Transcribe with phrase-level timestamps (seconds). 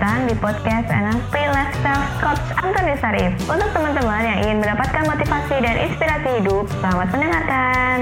[0.00, 3.36] datang di podcast NLP Lifestyle Coach Antoni Sarif.
[3.44, 7.98] Untuk teman-teman yang ingin mendapatkan motivasi dan inspirasi hidup, selamat mendengarkan.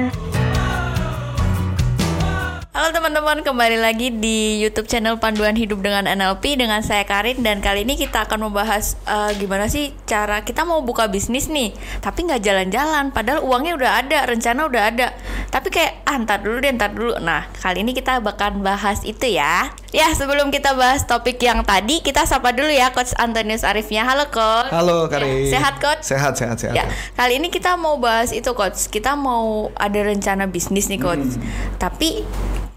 [2.70, 7.58] Halo teman-teman, kembali lagi di YouTube channel Panduan Hidup dengan NLP dengan saya Karin dan
[7.58, 12.30] kali ini kita akan membahas uh, gimana sih cara kita mau buka bisnis nih, tapi
[12.30, 15.10] nggak jalan-jalan, padahal uangnya udah ada, rencana udah ada,
[15.50, 17.18] tapi kayak ah ntar dulu deh, ntar dulu.
[17.18, 19.74] Nah kali ini kita bakal bahas itu ya.
[19.88, 24.04] Ya sebelum kita bahas topik yang tadi, kita sapa dulu ya Coach Antonius Arifnya.
[24.04, 24.68] Halo Coach.
[24.68, 25.08] Halo.
[25.08, 26.04] Ya, sehat Coach?
[26.04, 26.76] Sehat sehat sehat.
[26.76, 26.84] Ya
[27.16, 28.92] kali ini kita mau bahas itu Coach.
[28.92, 31.44] Kita mau ada rencana bisnis nih Coach, Hmm.
[31.80, 32.20] tapi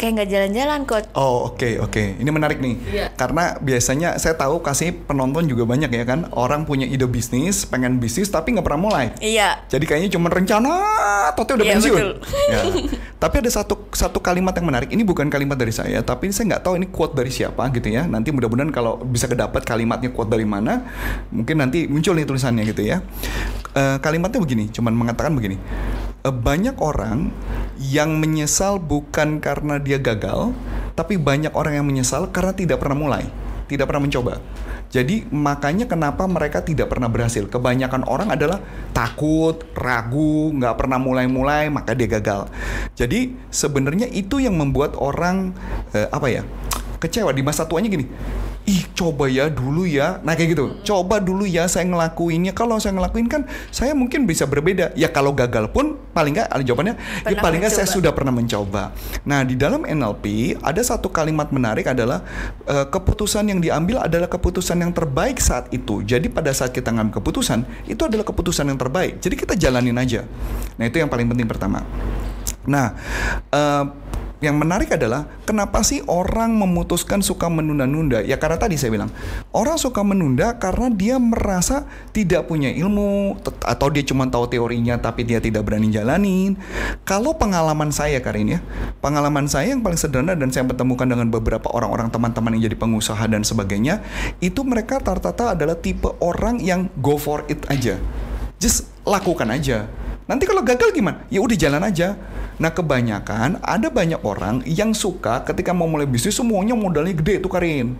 [0.01, 1.07] kayak nggak jalan-jalan Coach.
[1.13, 2.75] Oh oke oke, ini menarik nih.
[2.89, 3.07] Iya.
[3.13, 8.01] Karena biasanya saya tahu kasih penonton juga banyak ya kan, orang punya ide bisnis, pengen
[8.01, 9.05] bisnis tapi nggak pernah mulai.
[9.21, 9.61] Iya.
[9.69, 10.73] Jadi kayaknya cuma rencana,
[11.29, 11.93] atau udah Iya, pensiun.
[11.93, 12.11] betul.
[12.49, 12.61] Ya.
[13.21, 14.89] Tapi ada satu satu kalimat yang menarik.
[14.89, 18.09] Ini bukan kalimat dari saya, tapi saya nggak tahu ini quote dari siapa gitu ya.
[18.09, 20.81] Nanti mudah-mudahan kalau bisa kedapat kalimatnya quote dari mana,
[21.29, 23.05] mungkin nanti muncul nih tulisannya gitu ya.
[23.77, 25.61] Eh, kalimatnya begini, cuman mengatakan begini.
[26.25, 27.29] Eh, banyak orang
[27.79, 30.51] yang menyesal bukan karena dia gagal,
[30.97, 33.23] tapi banyak orang yang menyesal karena tidak pernah mulai,
[33.71, 34.43] tidak pernah mencoba.
[34.91, 37.47] Jadi makanya kenapa mereka tidak pernah berhasil.
[37.47, 38.59] Kebanyakan orang adalah
[38.91, 42.51] takut, ragu, nggak pernah mulai-mulai, maka dia gagal.
[42.99, 45.55] Jadi sebenarnya itu yang membuat orang
[45.95, 46.43] eh, apa ya
[46.99, 48.05] kecewa di masa tuanya gini.
[48.69, 50.21] Ih coba ya dulu ya.
[50.21, 50.65] Nah kayak gitu.
[50.85, 52.53] Coba dulu ya saya ngelakuinnya.
[52.53, 53.41] Kalau saya ngelakuin kan
[53.73, 54.93] Saya mungkin bisa berbeda.
[54.93, 56.95] Ya kalau gagal pun Paling nggak ada jawabannya.
[57.25, 58.93] Ya paling nggak saya sudah pernah mencoba.
[59.25, 62.21] Nah di dalam NLP Ada satu kalimat menarik adalah
[62.69, 66.05] eh, Keputusan yang diambil adalah keputusan yang terbaik saat itu.
[66.05, 69.17] Jadi pada saat kita ngambil keputusan Itu adalah keputusan yang terbaik.
[69.17, 70.21] Jadi kita jalanin aja.
[70.77, 71.81] Nah itu yang paling penting pertama.
[72.65, 72.93] Nah,
[73.49, 73.83] eh,
[74.41, 78.25] yang menarik adalah kenapa sih orang memutuskan suka menunda-nunda?
[78.25, 79.13] Ya karena tadi saya bilang
[79.53, 85.29] orang suka menunda karena dia merasa tidak punya ilmu atau dia cuma tahu teorinya tapi
[85.29, 86.57] dia tidak berani jalanin.
[87.05, 88.59] Kalau pengalaman saya Karin ya,
[88.97, 93.21] pengalaman saya yang paling sederhana dan saya pertemukan dengan beberapa orang-orang teman-teman yang jadi pengusaha
[93.29, 94.01] dan sebagainya,
[94.41, 98.01] itu mereka rata-rata adalah tipe orang yang go for it aja.
[98.57, 99.85] Just lakukan aja.
[100.25, 101.29] Nanti kalau gagal gimana?
[101.29, 102.17] Ya udah jalan aja.
[102.61, 107.49] Nah kebanyakan ada banyak orang yang suka ketika mau mulai bisnis semuanya modalnya gede itu
[107.49, 107.97] Karin.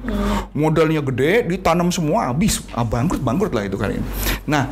[0.53, 4.05] Modalnya gede ditanam semua habis, ah, bangkrut bangkrut lah itu Karin.
[4.45, 4.69] Nah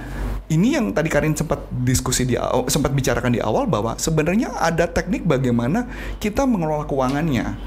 [0.53, 2.37] ini yang tadi Karin sempat diskusi di
[2.69, 5.89] sempat bicarakan di awal bahwa sebenarnya ada teknik bagaimana
[6.21, 7.57] kita mengelola keuangannya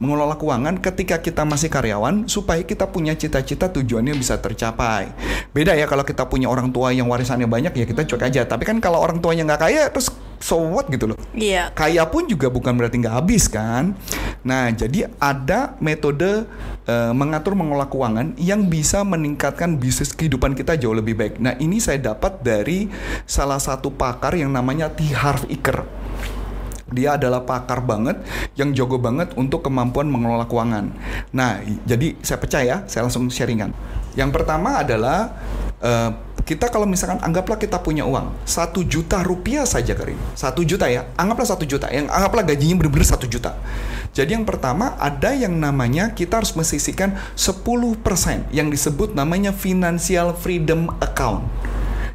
[0.00, 5.12] mengelola keuangan ketika kita masih karyawan supaya kita punya cita-cita tujuannya bisa tercapai.
[5.52, 8.48] Beda ya kalau kita punya orang tua yang warisannya banyak ya kita cuek aja.
[8.48, 10.08] Tapi kan kalau orang tuanya nggak kaya terus
[10.40, 11.18] so what gitu loh.
[11.36, 11.70] Iya.
[11.76, 13.94] Kaya pun juga bukan berarti nggak habis kan.
[14.40, 16.48] Nah jadi ada metode
[16.88, 21.34] eh, mengatur mengelola keuangan yang bisa meningkatkan bisnis kehidupan kita jauh lebih baik.
[21.38, 22.88] Nah ini saya dapat dari
[23.28, 25.04] salah satu pakar yang namanya T.
[25.12, 25.84] Harv Eker.
[26.90, 28.18] Dia adalah pakar banget
[28.58, 30.90] yang jago banget untuk kemampuan mengelola keuangan.
[31.30, 33.70] Nah, jadi saya percaya, saya langsung sharingan.
[34.18, 35.38] Yang pertama adalah
[35.78, 36.10] eh,
[36.50, 41.06] kita kalau misalkan anggaplah kita punya uang satu juta rupiah saja Karin, satu juta ya,
[41.14, 43.54] anggaplah satu juta, yang anggaplah gajinya benar-benar satu juta.
[44.10, 48.02] Jadi yang pertama ada yang namanya kita harus mesisihkan 10%
[48.50, 51.46] yang disebut namanya financial freedom account.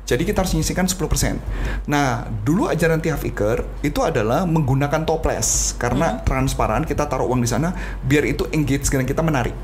[0.04, 1.90] Jadi kita harus menyisihkan 10%.
[1.90, 7.50] Nah, dulu ajaran Tiaf Iker itu adalah menggunakan toples karena transparan kita taruh uang di
[7.50, 7.74] sana
[8.06, 9.56] biar itu engage dengan kita menarik.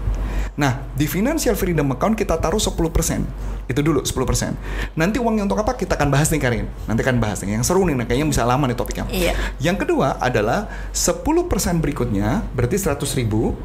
[0.59, 3.23] Nah, di financial freedom account kita taruh 10%.
[3.72, 4.51] Itu dulu 10%.
[5.00, 5.79] Nanti uangnya untuk apa?
[5.79, 6.67] Kita akan bahas nih Karin.
[6.91, 7.56] Nanti akan bahas nih.
[7.56, 9.06] Yang seru nih, nah, kayaknya bisa lama nih topiknya.
[9.07, 9.34] Iya.
[9.63, 13.56] Yang kedua adalah 10% berikutnya, berarti 100 ribu,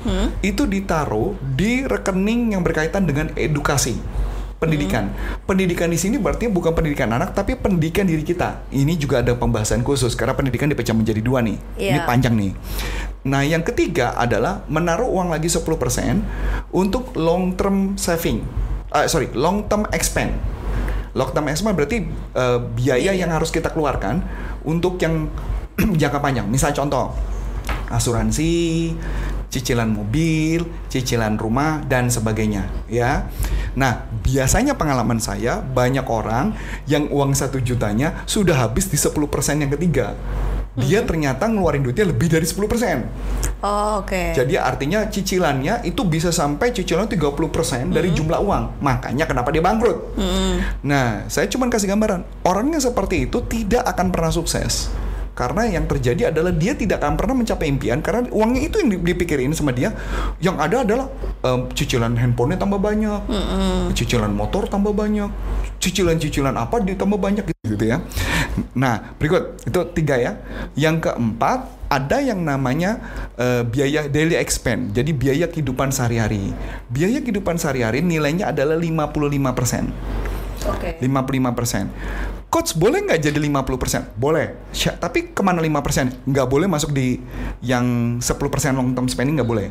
[0.47, 3.99] itu ditaruh di rekening yang berkaitan dengan edukasi.
[4.56, 5.12] Pendidikan.
[5.44, 8.65] Pendidikan di sini berarti bukan pendidikan anak, tapi pendidikan diri kita.
[8.72, 11.61] Ini juga ada pembahasan khusus, karena pendidikan dipecah menjadi dua nih.
[11.77, 12.09] Ini Iya.
[12.09, 12.53] panjang nih.
[13.28, 16.25] Nah, yang ketiga adalah menaruh uang lagi 10%
[16.72, 18.41] untuk long term saving.
[18.89, 20.33] Ah, sorry, long term expand.
[21.13, 24.25] Long term expand berarti eh, biaya yang harus kita keluarkan
[24.65, 25.28] untuk yang
[26.01, 26.48] jangka panjang.
[26.48, 27.13] Misal contoh,
[27.92, 28.95] asuransi,
[29.53, 33.28] cicilan mobil, cicilan rumah dan sebagainya, ya.
[33.77, 36.57] Nah, biasanya pengalaman saya banyak orang
[36.89, 39.13] yang uang satu jutanya sudah habis di 10%
[39.61, 40.17] yang ketiga.
[40.77, 43.65] Dia ternyata ngeluarin duitnya lebih dari 10%.
[43.65, 44.37] Oh, oke.
[44.37, 48.84] Jadi artinya cicilannya itu bisa sampai cicilan 30% dari jumlah uang.
[48.84, 50.21] Makanya kenapa dia bangkrut.
[50.84, 52.25] Nah, saya cuma kasih gambaran.
[52.45, 54.93] Orang yang seperti itu tidak akan pernah sukses.
[55.36, 59.53] Karena yang terjadi adalah dia tidak akan pernah mencapai impian karena uangnya itu yang dipikirin
[59.53, 59.92] sama dia.
[60.41, 61.06] Yang ada adalah
[61.44, 63.21] em, cicilan handphonenya tambah banyak,
[63.92, 65.28] cicilan motor tambah banyak,
[65.77, 68.00] cicilan-cicilan apa ditambah banyak gitu, ya.
[68.72, 70.41] Nah berikut itu tiga ya.
[70.72, 72.98] Yang keempat ada yang namanya
[73.36, 74.97] eh, biaya daily expense.
[74.97, 76.56] Jadi biaya kehidupan sehari-hari.
[76.88, 80.26] Biaya kehidupan sehari-hari nilainya adalah 55%.
[80.71, 80.98] Oke.
[81.01, 81.91] 55%.
[82.47, 84.15] Coach boleh nggak jadi 50%?
[84.16, 84.54] Boleh.
[84.71, 86.24] Sya- tapi ke mana 5%?
[86.24, 87.18] Nggak boleh masuk di
[87.60, 89.68] yang 10% long term spending nggak boleh.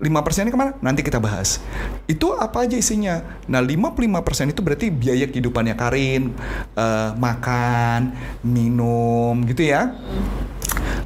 [0.00, 0.72] 5% ini ke mana?
[0.80, 1.60] Nanti kita bahas.
[2.08, 3.20] Itu apa aja isinya?
[3.46, 6.32] Nah 55% itu berarti biaya kehidupannya Karin,
[6.74, 9.92] eh, makan, minum gitu ya.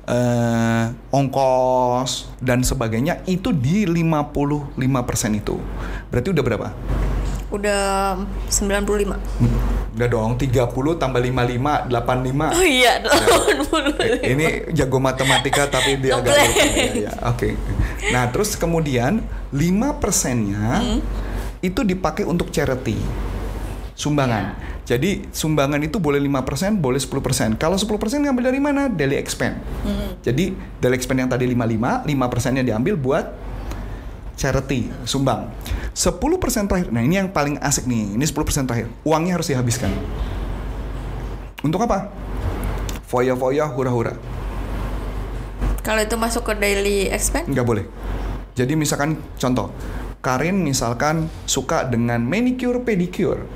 [0.09, 5.61] eh ongkos dan sebagainya itu di 55% itu.
[6.09, 6.69] Berarti udah berapa?
[7.49, 8.15] Udah
[8.47, 9.17] 95.
[9.97, 10.53] Udah dong 30
[10.95, 12.55] tambah 55 85.
[12.55, 13.99] Oh iya, 80.
[13.99, 16.65] Eh, Ini jago matematika tapi dia agak lupa.
[16.77, 17.57] Ya, ya, Oke.
[18.13, 21.01] Nah, terus kemudian 5 persennya Hmm.
[21.59, 23.01] itu dipakai untuk charity.
[23.99, 24.45] Sumbangan.
[24.45, 24.55] Ya.
[24.89, 27.59] Jadi sumbangan itu boleh 5%, boleh 10%.
[27.59, 28.89] Kalau 10% ngambil dari mana?
[28.89, 29.59] Daily expense.
[29.83, 30.17] Hmm.
[30.23, 33.25] Jadi daily expense yang tadi 55, 5 persennya diambil buat
[34.39, 35.51] charity, sumbang.
[35.93, 36.89] 10% terakhir.
[36.95, 38.15] Nah, ini yang paling asik nih.
[38.15, 38.87] Ini 10% terakhir.
[39.03, 39.91] Uangnya harus dihabiskan.
[41.67, 42.07] Untuk apa?
[43.11, 44.15] Foya-foya, hura-hura.
[45.83, 47.51] Kalau itu masuk ke daily expense?
[47.51, 47.85] Nggak boleh.
[48.55, 49.75] Jadi misalkan contoh,
[50.19, 53.47] Karin misalkan suka dengan manicure pedicure,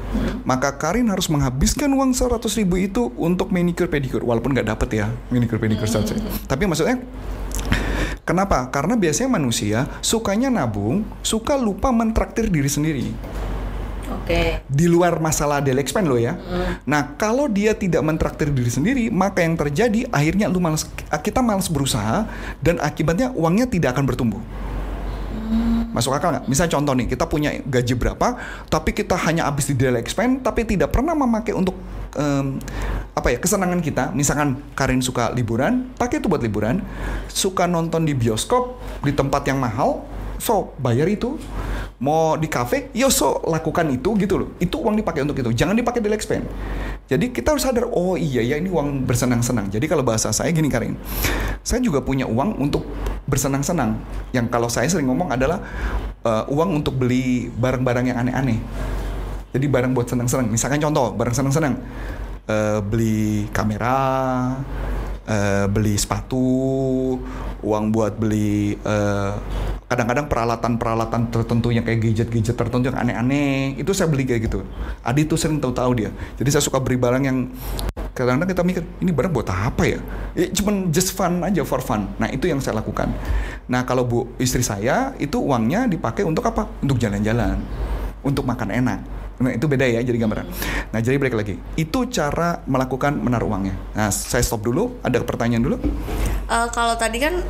[0.46, 5.11] maka Karin harus menghabiskan uang 100 ribu itu untuk manicure pedicure, walaupun nggak dapet ya
[5.28, 6.14] manicure pedicure saja.
[6.46, 7.02] Tapi maksudnya
[8.23, 8.71] Kenapa?
[8.71, 13.07] Karena biasanya manusia sukanya nabung, suka lupa mentraktir diri sendiri.
[14.13, 14.63] Oke.
[14.69, 16.39] Di luar masalah daily expense lo ya.
[16.87, 20.87] Nah, kalau dia tidak mentraktir diri sendiri, maka yang terjadi akhirnya lu malas
[21.23, 22.31] kita malas berusaha
[22.63, 24.43] dan akibatnya uangnya tidak akan bertumbuh.
[25.93, 26.49] Masuk akal nggak?
[26.49, 28.41] Misal contoh nih, kita punya gaji berapa,
[28.73, 31.77] tapi kita hanya habis di daily expense, tapi tidak pernah memakai untuk
[32.17, 32.57] em,
[33.12, 34.11] apa ya kesenangan kita.
[34.17, 36.81] Misalkan Karin suka liburan, pakai itu buat liburan.
[37.29, 40.05] Suka nonton di bioskop di tempat yang mahal,
[40.41, 41.37] so bayar itu.
[42.03, 44.49] Mau di kafe, yo so lakukan itu gitu loh.
[44.59, 46.50] Itu uang dipakai untuk itu, jangan dipakai daily expense.
[47.06, 49.70] Jadi kita harus sadar, oh iya ya ini uang bersenang-senang.
[49.70, 50.99] Jadi kalau bahasa saya gini Karin,
[51.62, 52.82] saya juga punya uang untuk
[53.31, 54.03] bersenang-senang.
[54.35, 55.62] Yang kalau saya sering ngomong adalah
[56.26, 58.59] eh, uang untuk beli barang-barang yang aneh-aneh.
[59.55, 60.50] Jadi barang buat senang-senang.
[60.50, 61.79] Misalkan contoh, barang senang-senang.
[62.43, 64.59] Eh, beli kamera,
[65.31, 67.15] eh, beli sepatu,
[67.62, 69.33] uang buat beli eh,
[69.87, 73.79] kadang-kadang peralatan-peralatan tertentu yang kayak gadget-gadget tertentu yang aneh-aneh.
[73.79, 74.67] Itu saya beli kayak gitu.
[75.06, 76.11] Adi tuh sering tahu-tahu dia.
[76.35, 77.47] Jadi saya suka beli barang yang
[78.11, 80.03] kadang-kadang kita mikir ini barang buat apa ya?
[80.35, 82.11] ya cuman just fun aja for fun.
[82.19, 83.06] Nah itu yang saya lakukan.
[83.71, 86.67] Nah kalau bu istri saya itu uangnya dipakai untuk apa?
[86.83, 87.62] Untuk jalan-jalan,
[88.27, 89.22] untuk makan enak.
[89.43, 90.47] Nah itu beda ya jadi gambaran.
[90.94, 91.59] Nah jadi balik lagi.
[91.75, 93.75] Itu cara melakukan menaruh uangnya.
[93.93, 95.03] Nah saya stop dulu.
[95.03, 95.77] Ada pertanyaan dulu?
[96.47, 97.43] Eh, kalau tadi kan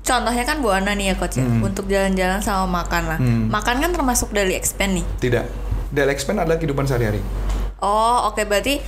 [0.00, 1.66] contohnya kan Bu Ana nih ya coach ya, Hmm.
[1.66, 3.18] untuk jalan-jalan sama makan lah.
[3.18, 3.50] Hmm.
[3.50, 5.06] Makan kan termasuk daily expense nih.
[5.18, 5.44] Tidak.
[5.90, 7.18] Daily expense adalah kehidupan sehari-hari.
[7.82, 8.78] Oh, oke berarti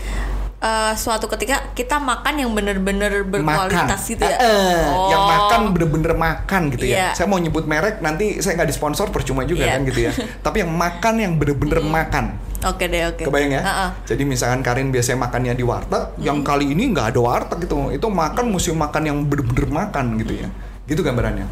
[0.58, 4.34] eh, suatu ketika kita makan yang bener-bener berkualitas gitu ya.
[4.34, 5.10] Eh, eh, oh.
[5.10, 6.96] Yang makan bener-bener makan gitu Iya.
[6.98, 7.08] ya.
[7.14, 9.72] Saya mau nyebut merek nanti saya nggak disponsor percuma juga Iya.
[9.78, 10.12] kan gitu ya.
[10.46, 12.24] Tapi yang makan yang bener-bener makan.
[12.66, 13.22] Oke deh, oke.
[13.22, 13.62] Kebayang ya?
[13.62, 13.90] Heeh.
[14.10, 17.94] Jadi misalkan Karin biasanya makannya di warteg, yang kali ini nggak ada warteg gitu.
[17.94, 20.48] Itu makan mesti makan yang bener-bener makan gitu ya.
[20.90, 21.46] Gitu gambarannya.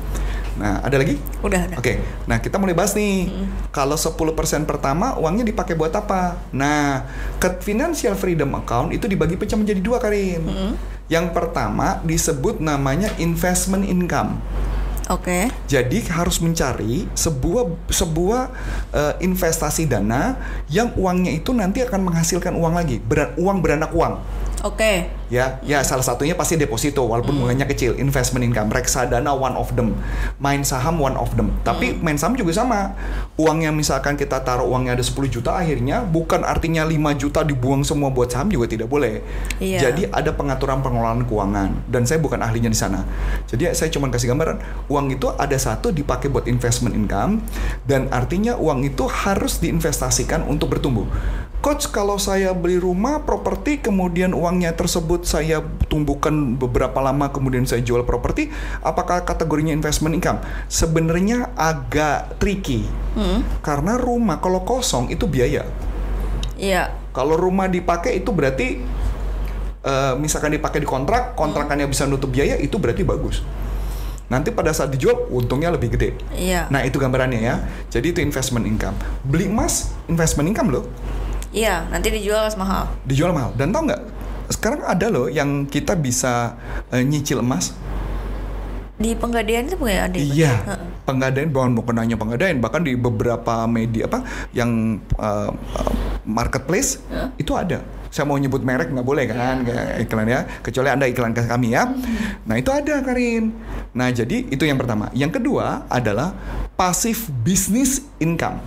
[0.57, 1.21] Nah, ada lagi?
[1.45, 1.77] Udah, udah.
[1.77, 3.29] Oke, nah kita mulai bahas nih.
[3.71, 6.41] Kalau 10% pertama uangnya dipakai buat apa?
[6.53, 7.05] Nah,
[7.37, 10.43] ke Financial Freedom Account itu dibagi pecah menjadi dua Karin.
[11.07, 14.41] Yang pertama disebut namanya investment income.
[15.07, 15.47] Oke.
[15.71, 18.43] Jadi harus mencari sebuah sebuah
[18.91, 20.35] eh, investasi dana
[20.67, 24.19] yang uangnya itu nanti akan menghasilkan uang lagi, beran- uang beranak uang.
[24.67, 25.07] Oke.
[25.27, 29.99] Ya, ya salah satunya pasti deposito walaupun bunganya kecil, investment income, reksadana one of them,
[30.39, 31.51] main saham one of them.
[31.67, 32.95] Tapi main saham juga sama.
[33.35, 38.15] Uangnya misalkan kita taruh uangnya ada 10 juta akhirnya bukan artinya 5 juta dibuang semua
[38.15, 39.19] buat saham juga tidak boleh.
[39.59, 39.91] Iya.
[39.91, 43.03] Jadi ada pengaturan pengelolaan keuangan dan saya bukan ahlinya di sana.
[43.51, 47.43] Jadi saya cuma kasih gambaran, uang itu ada satu dipakai buat investment income
[47.83, 51.11] dan artinya uang itu harus diinvestasikan untuk bertumbuh.
[51.65, 57.83] Coach, kalau saya beli rumah, properti, kemudian uangnya tersebut saya tumbuhkan beberapa lama, kemudian saya
[57.83, 58.55] jual properti,
[58.87, 60.39] apakah kategorinya investment income?
[60.71, 62.87] Sebenarnya agak tricky,
[63.19, 63.43] Hmm.
[63.67, 65.67] karena rumah kalau kosong itu biaya.
[66.55, 66.95] Iya.
[67.11, 68.81] Kalau rumah dipakai itu berarti
[69.87, 73.47] eh, misalkan dipakai di kontrak, kontrakannya bisa nutup biaya, itu berarti bagus.
[74.27, 76.19] Nanti pada saat dijual, untungnya lebih gede.
[76.35, 76.67] Iya.
[76.75, 77.63] Nah itu gambarannya ya.
[77.95, 78.99] Jadi itu investment income.
[79.23, 80.85] Beli emas, investment income loh.
[81.57, 82.85] Iya, nanti dijual mas mahal.
[83.09, 83.57] Dijual mahal.
[83.57, 84.03] Dan tau nggak?
[84.53, 86.53] Sekarang ada loh yang kita bisa
[86.93, 87.73] eh, nyicil emas.
[89.01, 90.17] Di penggadaian itu bukan ada?
[90.17, 90.25] ya?
[90.25, 90.53] Iya,
[91.09, 94.25] penggadaian bukan bukan hanya penggadaian, bahkan di beberapa media apa
[94.57, 95.93] yang uh, uh,
[96.25, 97.01] marketplace
[97.37, 97.85] itu ada.
[98.09, 101.77] Saya mau nyebut merek nggak boleh kan kayak iklan ya, kecuali anda iklan ke kami
[101.77, 101.93] ya.
[102.49, 103.53] Nah itu ada Karin.
[103.93, 105.13] Nah jadi itu yang pertama.
[105.13, 106.33] Yang kedua adalah
[106.81, 108.65] passive business income.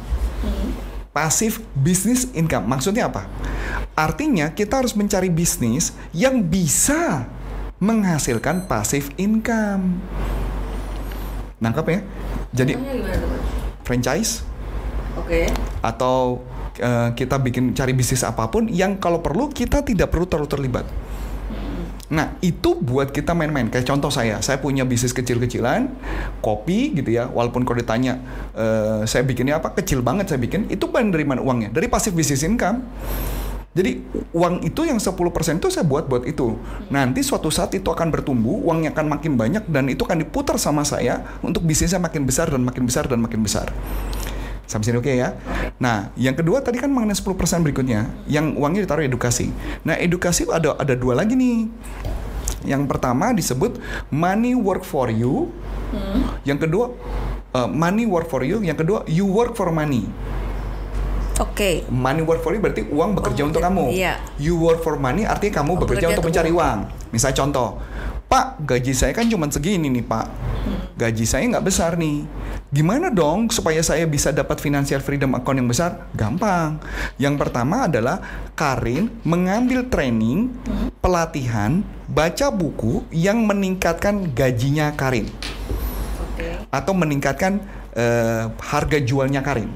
[1.10, 3.26] Passive business income maksudnya apa?
[3.98, 7.26] Artinya kita harus mencari bisnis yang bisa
[7.82, 10.00] menghasilkan passive income.
[11.60, 12.00] Nangkap ya?
[12.56, 12.74] Jadi
[13.84, 14.46] franchise
[15.18, 15.50] Oke.
[15.82, 16.46] atau
[16.78, 20.86] eh, kita bikin cari bisnis apa pun yang kalau perlu kita tidak perlu terlalu terlibat.
[22.10, 23.70] Nah itu buat kita main-main.
[23.70, 25.94] Kayak contoh saya, saya punya bisnis kecil-kecilan,
[26.42, 27.30] kopi gitu ya.
[27.30, 28.18] Walaupun kalau ditanya
[28.58, 30.66] eh, saya bikinnya apa, kecil banget saya bikin.
[30.74, 31.70] Itu mana uangnya?
[31.70, 32.82] Dari passive business income.
[33.70, 34.02] Jadi
[34.34, 35.14] uang itu yang 10%
[35.62, 36.58] itu saya buat buat itu.
[36.90, 40.82] Nanti suatu saat itu akan bertumbuh, uangnya akan makin banyak dan itu akan diputar sama
[40.82, 43.70] saya untuk bisnisnya makin besar dan makin besar dan makin besar.
[44.70, 45.34] Sampai sini oke ya.
[45.82, 49.50] Nah, yang kedua tadi kan mengenai 10% berikutnya, yang uangnya ditaruh edukasi.
[49.82, 51.66] Nah, edukasi ada ada dua lagi nih.
[52.70, 53.82] Yang pertama disebut
[54.14, 55.50] money work for you.
[56.46, 56.94] Yang kedua
[57.58, 58.62] uh, money work for you.
[58.62, 60.06] Yang kedua you work for money.
[61.40, 61.88] Oke.
[61.88, 63.96] Money work for you berarti uang bekerja Oh, untuk kamu.
[63.96, 64.20] iya.
[64.36, 66.78] You work for money artinya kamu Oh, bekerja bekerja untuk mencari uang.
[66.86, 67.10] uang.
[67.16, 67.68] Misalnya contoh,
[68.30, 70.30] Pak, gaji saya kan cuma segini nih Pak.
[71.02, 72.30] Gaji saya nggak besar nih.
[72.70, 76.06] Gimana dong supaya saya bisa dapat financial freedom account yang besar?
[76.14, 76.78] Gampang.
[77.18, 78.22] Yang pertama adalah
[78.54, 80.54] Karin mengambil training,
[81.02, 85.26] pelatihan, baca buku yang meningkatkan gajinya Karin
[86.70, 87.66] atau meningkatkan
[88.00, 89.68] eh, harga jualnya Karin.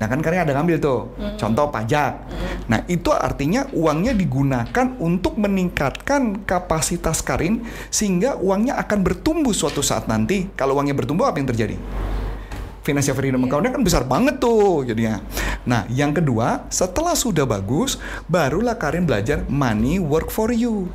[0.00, 2.24] Nah kan Karin ada ngambil tuh, contoh pajak.
[2.72, 7.62] Nah itu artinya uangnya digunakan untuk meningkatkan kapasitas Karin
[7.92, 10.48] sehingga uangnya akan bertumbuh suatu saat nanti.
[10.56, 11.76] Kalau uangnya bertumbuh apa yang terjadi?
[12.80, 15.20] Financial freedom account-nya kan besar banget tuh jadinya.
[15.68, 20.88] Nah yang kedua setelah sudah bagus barulah Karin belajar money work for you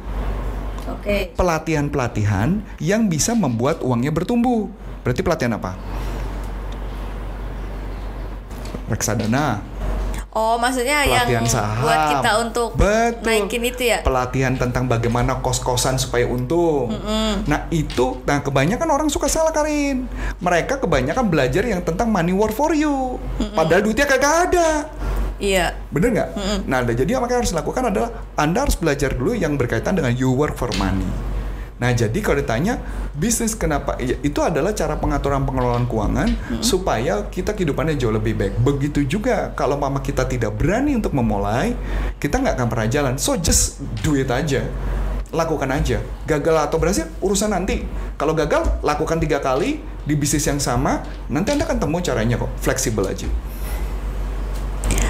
[0.89, 1.37] Oke.
[1.37, 4.65] pelatihan-pelatihan yang bisa membuat uangnya bertumbuh.
[5.05, 5.77] Berarti pelatihan apa?
[8.87, 9.61] Reksadana,
[10.35, 11.79] Oh, maksudnya yang pelatihan saham.
[11.79, 13.23] buat kita untuk Betul.
[13.23, 14.03] naikin itu ya?
[14.03, 16.91] Pelatihan tentang bagaimana kos-kosan supaya untung.
[17.47, 20.11] Nah itu, nah kebanyakan orang suka salah Karin.
[20.43, 23.15] Mereka kebanyakan belajar yang tentang money work for you.
[23.55, 24.91] Padahal duitnya kagak ada.
[25.39, 25.71] Iya.
[25.87, 26.29] Bener nggak?
[26.67, 30.11] Nah, ada- jadi apa yang harus dilakukan adalah Anda harus belajar dulu yang berkaitan dengan
[30.11, 31.07] you work for money.
[31.75, 32.79] Nah, jadi kalau ditanya
[33.11, 33.99] bisnis kenapa?
[33.99, 36.31] Ya, itu adalah cara pengaturan pengelolaan keuangan
[36.63, 38.53] supaya kita kehidupannya jauh lebih baik.
[38.63, 41.75] Begitu juga kalau mama kita tidak berani untuk memulai,
[42.15, 43.13] kita nggak akan pernah jalan.
[43.19, 44.63] So just do it aja.
[45.35, 45.99] Lakukan aja.
[46.23, 47.83] Gagal atau berhasil urusan nanti.
[48.15, 51.03] Kalau gagal, lakukan tiga kali di bisnis yang sama.
[51.27, 52.55] Nanti anda akan temu caranya kok.
[52.63, 53.27] Fleksibel aja.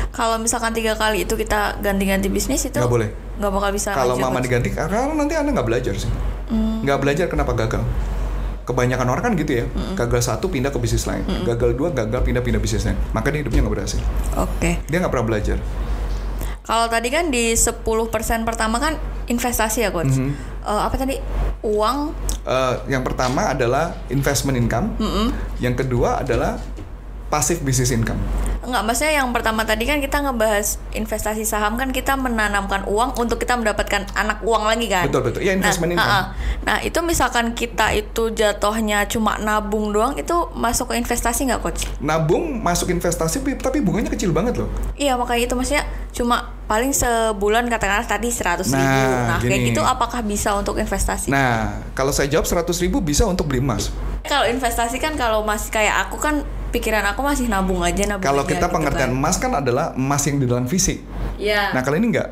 [0.10, 3.10] Kalau misalkan tiga kali itu kita ganti-ganti bisnis itu Nggak boleh.
[3.36, 6.08] nggak bakal bisa kalau mama diganti karena nanti anda nggak belajar sih
[6.52, 7.84] nggak belajar kenapa gagal.
[8.66, 12.58] Kebanyakan orang kan gitu ya gagal satu pindah ke bisnis lain gagal dua gagal pindah-pindah
[12.58, 12.98] bisnis lain.
[13.14, 14.02] Maka dia hidupnya nggak berhasil.
[14.38, 14.82] Oke.
[14.90, 15.58] dia nggak pernah belajar.
[16.66, 17.86] Kalau tadi kan di 10%
[18.42, 18.98] pertama kan
[19.30, 20.18] investasi ya, Coach.
[20.18, 20.34] Mhm.
[20.66, 21.22] Eh, apa tadi?
[21.62, 22.10] Uang?
[22.42, 24.98] Eh, yang pertama adalah investment income.
[25.62, 26.58] Yang kedua adalah
[27.36, 28.18] passive business income
[28.66, 33.38] Enggak, maksudnya yang pertama tadi kan kita ngebahas investasi saham kan kita menanamkan uang untuk
[33.38, 35.06] kita mendapatkan anak uang lagi kan.
[35.06, 35.46] Betul, betul.
[35.46, 36.10] Ya, investment nah, income.
[36.10, 36.26] ah, ah.
[36.66, 41.86] Nah, itu misalkan kita itu jatuhnya cuma nabung doang itu masuk ke investasi nggak, coach?
[42.02, 47.70] nabung masuk investasi tapi bunganya kecil banget loh Iya, makanya itu maksudnya cuma paling sebulan
[47.70, 48.82] katakanlah tadi 100 ribu.
[48.82, 49.70] Nah, Nah, kayak gini.
[49.78, 51.30] gitu apakah bisa untuk investasi?
[51.30, 53.94] nah kalau saya jawab 100 ribu bisa untuk beli emas
[54.26, 56.42] Kalau investasi kan kalau masih kayak aku kan
[56.76, 59.18] pikiran aku masih nabung aja nabung kalau kita gitu pengertian kan.
[59.18, 61.00] emas kan adalah emas yang di dalam fisik
[61.40, 61.76] Iya.
[61.76, 62.30] Nah kali ini enggak.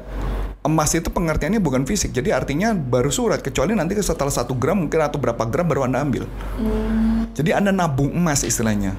[0.63, 3.43] Emas itu pengertiannya bukan fisik, jadi artinya baru surat.
[3.43, 6.23] Kecuali nanti setelah satu gram mungkin atau berapa gram baru anda ambil.
[6.55, 7.27] Hmm.
[7.35, 8.95] Jadi anda nabung emas istilahnya.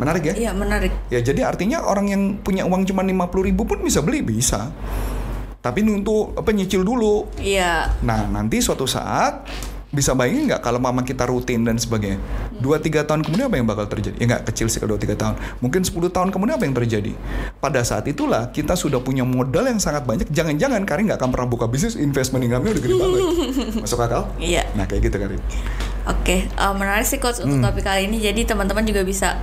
[0.00, 0.34] Menarik ya?
[0.48, 0.92] Iya, menarik.
[1.12, 4.72] Ya jadi artinya orang yang punya uang cuma 50 ribu pun bisa beli, bisa.
[5.60, 7.28] Tapi untuk apa nyicil dulu.
[7.36, 8.00] Iya.
[8.00, 9.44] Nah nanti suatu saat
[9.88, 12.20] bisa bayangin nggak kalau mama kita rutin dan sebagainya?
[12.54, 14.16] Dua tiga tahun kemudian apa yang bakal terjadi?
[14.16, 15.34] Ya nggak kecil sih kalau dua tiga tahun.
[15.58, 17.12] Mungkin 10 tahun kemudian apa yang terjadi?
[17.56, 20.28] Pada saat itulah kita sudah punya modal yang sangat banyak.
[20.28, 23.20] Jangan-jangan Karin nggak akan pernah buka bisnis investment income-nya udah gede banget.
[23.82, 24.28] Masuk akal?
[24.36, 24.68] Iya.
[24.72, 25.40] nah kayak gitu Karin.
[26.06, 27.48] Oke, eh, menarik sih coach Hmm.
[27.50, 28.16] untuk topik kali ini.
[28.18, 29.40] Jadi teman-teman juga bisa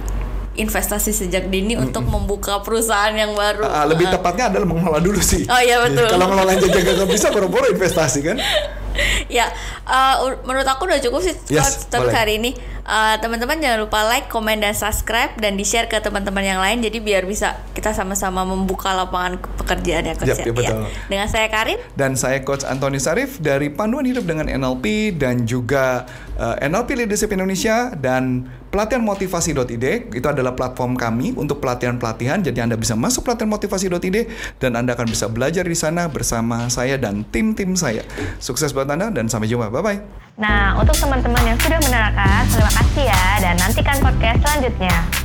[0.56, 3.66] investasi sejak dini untuk membuka perusahaan yang baru.
[3.66, 5.44] Ah, lebih Eh, tepatnya adalah mengelola dulu sih.
[5.46, 6.08] Oh, iya, betul.
[6.08, 8.38] kalau ngelola aja nggak bisa boro-boro investasi kan
[9.28, 9.50] ya,
[9.84, 12.16] eh, u- menurut aku udah cukup sih Yes, coach topik boleh.
[12.16, 12.52] hari ini.
[12.86, 16.80] Eh, teman-teman jangan lupa like, komen, dan subscribe dan di share ke teman-teman yang lain.
[16.80, 20.30] Jadi biar bisa kita sama-sama membuka lapangan pekerjaan ya coach.
[20.30, 20.46] Yap, ya.
[20.46, 20.80] ya, betul.
[20.86, 21.10] Iya.
[21.10, 21.80] Dengan saya Karin.
[21.98, 26.06] Dan saya Coach Antoni Sarif dari Panduan Hidup dengan NLP dan juga
[26.38, 32.76] eh, NLP Leadership Indonesia dan pelatihan motivasi.id itu adalah platform kami untuk pelatihan-pelatihan jadi Anda
[32.76, 34.18] bisa masuk pelatihan motivasi.id
[34.60, 38.04] dan Anda akan bisa belajar di sana bersama saya dan tim-tim saya.
[38.38, 39.74] Sukses buat Anda dan sampai jumpa.
[39.74, 40.00] Bye bye.
[40.38, 45.25] Nah, untuk teman-teman yang sudah menerangkan, terima kasih ya dan nantikan podcast selanjutnya.